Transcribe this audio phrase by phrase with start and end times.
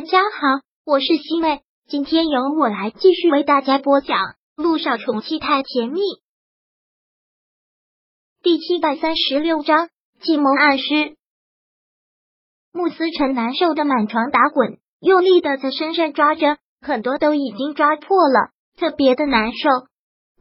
[0.00, 4.16] 大家好，我是西妹，今天由我来继续为大家播讲
[4.56, 6.00] 《路上宠妻太甜蜜》
[8.42, 9.90] 第七百三十六章
[10.22, 11.18] 计谋暗示。
[12.72, 19.68] 穆思成难受的满床打滚，用力的在身上抓着，很多都已经抓破了，特别的难受。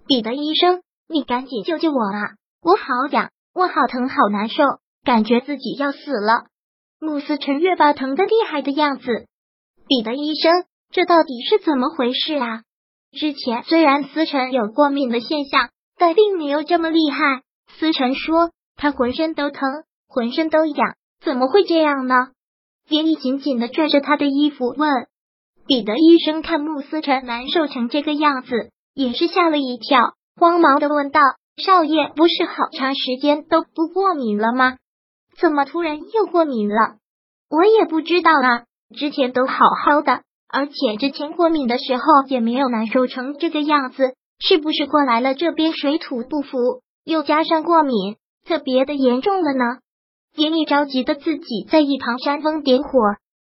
[0.07, 2.36] 彼得医生，你赶紧救救我啊！
[2.62, 4.64] 我好痒，我好疼，好难受，
[5.04, 6.46] 感觉自己要死了。
[6.98, 9.28] 穆思成越发疼的厉害的样子。
[9.90, 12.61] 彼得医生，这到底是怎么回事啊？
[13.11, 17.42] 之前虽然思辰有过敏的现象，但并没有这么厉害。
[17.79, 19.68] 思辰说他浑身都疼，
[20.07, 22.14] 浑身都痒，怎么会这样呢？
[22.88, 25.07] 连毅紧紧的拽着他的衣服问。
[25.65, 31.20] 彼得医生看穆思辰难受成这个样子，也是吓了一跳，慌忙的问道
[31.57, 34.78] ：“少爷，不是好长时间都不过敏了吗？
[35.40, 36.98] 怎么突然又过敏了？
[37.50, 39.53] 我也不知道啊。”之前都好
[39.84, 49.64] 好的，而且之前过敏的时候也没有难受成这个样子，是不是过来了这边水土不服，又加上过敏，特别的严重了呢？
[50.36, 53.00] 严毅着急的自己在一旁煽风点火。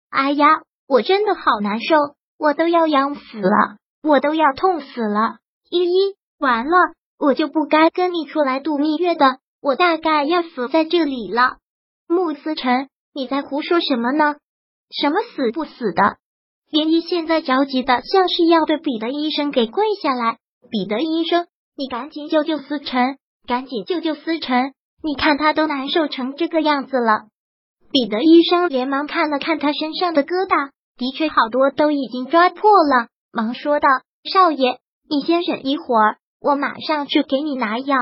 [0.10, 1.96] 哎呀，我真的好难受，
[2.38, 5.38] 我都要痒死了，我都要痛死了。
[5.70, 6.78] 依依，完了，
[7.18, 11.58] 我就不该跟你出来度蜜月的，我大概要死在这里了。
[12.08, 14.36] 穆思辰，你在胡说什么呢？
[14.90, 16.18] 什么死不死的？
[16.72, 20.38] 连依现在着急的像是要对彼得医生给跪下来。
[20.70, 21.48] 彼得医生，
[21.78, 24.74] 你赶紧救救思辰，赶紧救救思辰！
[25.04, 27.28] 你看他都难受成这个样子了。
[27.92, 33.88] 彼得医生连忙看了看他身上的疙瘩，的确好多都已经抓破了，忙说道
[34.34, 37.96] ：“少爷，你先忍一会儿，我马上去给你拿药。”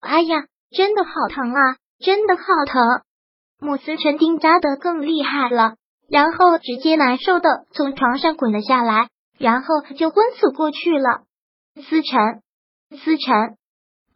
[0.00, 2.82] 哎呀，真的好疼啊，真的好疼！
[3.60, 5.76] 穆思辰钉扎的更厉害了。
[6.10, 9.08] 然后直接难受的从床上滚了下来，
[9.38, 11.22] 然后就昏死过去了。
[11.76, 12.42] 思辰，
[12.98, 13.56] 思辰，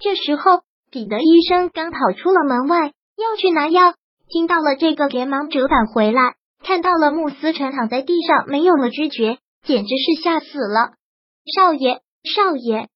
[0.01, 3.95] 这时候彼得医生刚跑出了门外，要去拿药，
[4.29, 10.95] 听到了这个，连忙折返回来，看到了穆思辰躺在地上没有了知觉，简直是吓死了。
[11.55, 12.89] 少爷，少爷，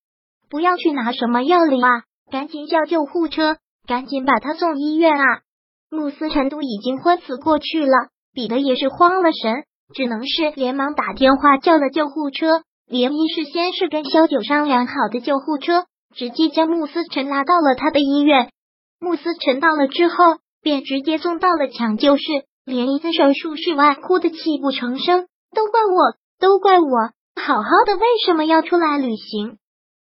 [0.50, 2.03] 不要去拿什么药了啊！
[2.33, 5.43] 赶紧叫救护车，赶紧把他送医院啊！
[5.89, 8.09] 穆思辰都已经昏死过去了。
[8.38, 12.62] 彼得也是慌了神，只能是连忙打电话叫了救护车。
[12.87, 18.53] 连医是先是跟萧九商量好的救护车，直接将穆思辰拉到了他的医院。
[19.00, 20.15] 穆思辰到了之后，
[20.62, 22.22] 便直接送到了抢救室。
[22.65, 29.59] 连医在手术室外哭得泣不成声，都怪我，都怪我，好好的为什么要出来旅行？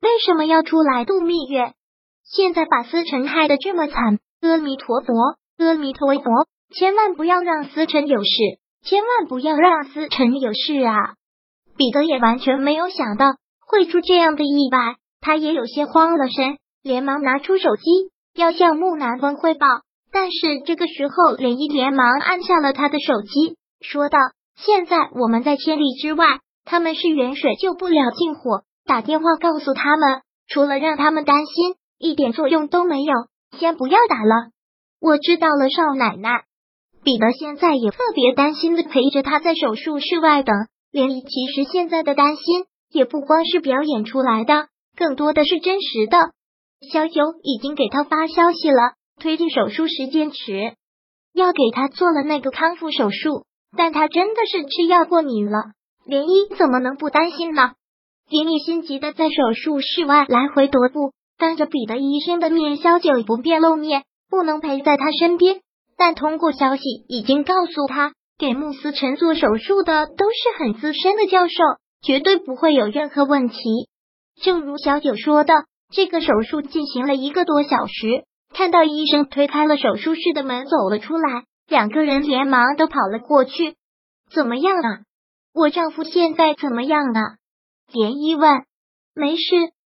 [0.01, 1.73] 为什么要出来度蜜月？
[2.23, 5.13] 现在把思辰害得这么惨，阿弥陀佛，
[5.57, 6.47] 阿弥陀佛。
[6.73, 8.29] 千万不要让思辰有事，
[8.83, 11.15] 千万不要让思辰有事啊！
[11.77, 17.83] 彼得也完全没有想到会出这样的意外，他也有些慌了神，连忙拿出手机
[18.33, 19.67] 要向木南风汇报。
[20.13, 24.17] 但是这个时候，林一连忙按下了他的手机，说道
[24.55, 26.25] ：“现在我们在千里之外，
[26.65, 33.13] 他们是远水救不了近火，打电话告诉他们，除了让他们担心，一点作用都没有，
[33.57, 34.51] 先不要打了。”
[34.99, 36.43] 我知道了，少奶奶。
[37.03, 40.56] 彼得现在也特别担心的陪着他在手术室外等。
[40.91, 44.67] 连毅其实现在的担心也不光是表演出来的，
[44.97, 46.17] 更多的是真实的。
[46.91, 50.73] 小九已经给他发消息了，推进手术时间迟，
[51.34, 53.45] 要给他做了那个康复手术。
[53.78, 55.57] 但他真的是吃药过敏了，
[56.06, 57.72] 连一怎么能不担心呢？
[58.29, 65.61] 连毅心急的在手术室外来回踱步，当着彼得医生的面，小九不便露面，不能陪在他身边。
[66.03, 71.53] 但通过消息已经告诉他，给穆思辰做手术的都是很资深的教授，
[72.01, 73.59] 绝对不会有任何问题。
[74.41, 75.53] 正如小九说的，
[75.94, 83.75] 这个手术进行了一个多小时，看到医生推开了手术室的门走了出来，两个人连忙都跑了过去。
[84.34, 85.01] 怎么样啊？
[85.53, 87.22] 我丈夫现在怎么样啊？
[87.93, 88.64] 连医问。
[89.14, 89.43] 没事，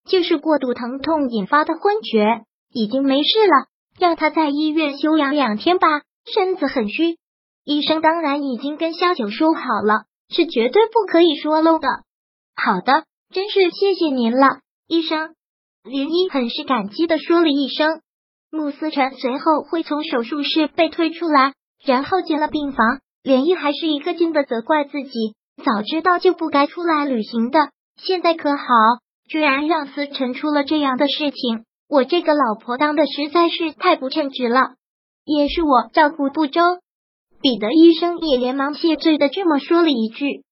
[0.09, 2.41] 就是过度疼痛引发的昏厥，
[2.73, 3.71] 已经没事了。
[3.99, 5.87] 让他在医院休养两天吧，
[6.33, 7.17] 身子很虚。
[7.63, 11.87] 医生当然已经跟萧九说好了，是绝对不可以说漏的。
[12.55, 15.35] 好的，真是谢谢您了，医生。
[15.83, 18.01] 林一很是感激的说了一声。
[18.51, 21.53] 穆思辰随后会从手术室被推出来，
[21.85, 22.99] 然后进了病房。
[23.23, 27.69] 连一还是一个劲的责怪自己，早知道就不该出来旅行的。
[27.95, 28.65] 现在可好，
[29.29, 31.65] 居然让思辰出了这样的事情。
[31.87, 34.73] 我这个老婆当的实在是太不称职了，
[35.25, 36.61] 也是我照顾不周。
[37.41, 40.43] 彼得医生也连忙谢罪的这么说了一句：“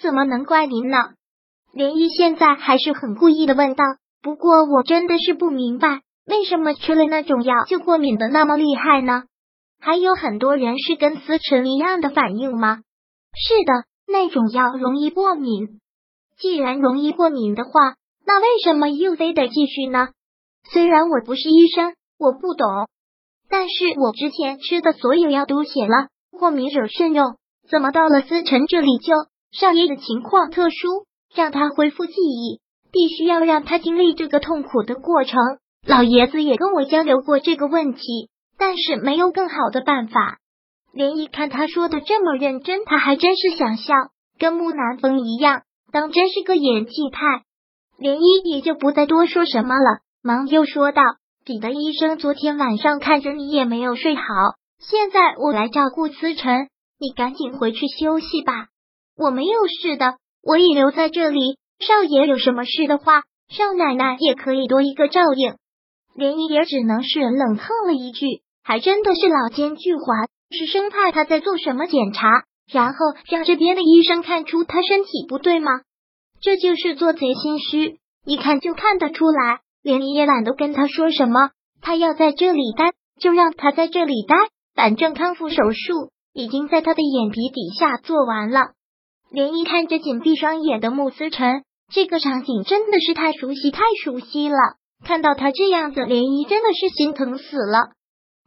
[0.00, 0.96] 怎么能怪您呢？”
[1.72, 3.84] 连依现在还是很故意的问道
[4.22, 9.24] ：“不过我真的是不明白，为什么吃了那种药就过敏的那么厉害呢？
[9.80, 12.80] 还有很多人是跟思辰一样的反应吗
[13.34, 13.72] ？”“是的，
[14.06, 15.80] 那种药容易过敏。
[16.36, 17.70] 既然容易过敏的话，
[18.26, 20.08] 那为什么又非得继续呢？
[20.72, 22.88] 虽然我不是医生，我不懂，
[23.54, 27.36] 但是我之前吃的所有药都写了过敏者慎用，
[27.70, 29.14] 怎么到了思辰这里就
[29.56, 32.60] 少爷的情况特殊？”让他恢复记忆，
[32.90, 35.38] 必须要让他经历这个痛苦的过程。
[35.86, 38.28] 老爷子也跟我交流过这个问题，
[38.58, 40.38] 但是没有更好的办法。
[40.92, 43.94] 连一看他说的这么认真，他还真是想笑，
[44.36, 45.62] 跟木南风一样，
[45.92, 47.20] 当真是个演技派。
[47.98, 51.02] 连一也就不再多说什么了，忙又说道
[51.44, 54.22] ：“彼得医生昨天晚上看着你也没有睡好，
[54.78, 56.68] 现在我来照顾思辰，
[56.98, 58.68] 你赶紧回去休息吧。
[59.14, 60.14] 我没有事的。”
[60.46, 65.56] 我已留在这里，少爷有什么事的话，少奶奶也可以多一个照应。
[66.14, 72.28] 连姨也只能是冷哼了一句，还真的是老奸巨猾，是生怕他在做什么检查，
[72.70, 75.70] 然后让这边的医生看出他身体不对吗？
[76.42, 79.60] 这就是做贼心虚，一看就看得出来。
[79.84, 81.50] 连姨也懒得跟他说什么，
[81.82, 84.34] 他要在这里待，就让他在这里待，
[84.74, 88.72] 反正康复手术已经在他的眼皮底下做完了。
[89.30, 94.56] 连依看着紧闭双眼的穆思辰，这个场景真的是太熟悉，太熟悉了。
[95.04, 97.90] 看到他这样子，连依真的是心疼死了。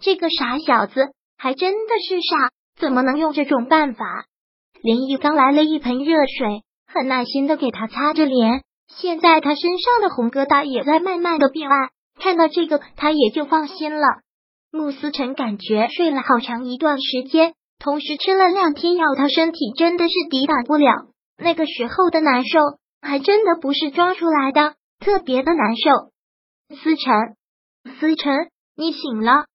[0.01, 2.50] 这个傻小子还真的是傻，
[2.80, 4.25] 怎么能用这种办法？
[4.81, 8.63] 连依刚来了一盆热水，很耐心的给他擦着脸。
[8.88, 11.89] 现在他身上的红疙瘩也在慢慢的变暗，
[12.19, 14.07] 看到这个，他也就放心了。
[14.72, 17.54] 慕思辰感觉睡了好长一段时间。
[17.80, 20.88] 同时吃了两天药，他身体真的是抵挡不了。
[21.38, 22.60] 那个时候的难受，
[23.04, 26.75] 还真的不是装出来的，特别的难受。
[26.75, 27.36] 思辰，
[28.00, 29.45] 思辰，你醒了！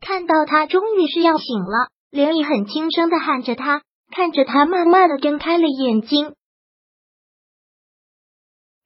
[0.00, 6.34] 看到他终于是要醒了，连毅很轻声的喊着他，看着他慢慢的睁开了眼睛。